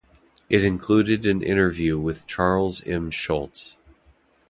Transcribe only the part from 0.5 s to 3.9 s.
included an interview with Charles M. Schulz.